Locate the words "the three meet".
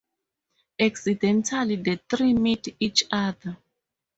1.75-2.75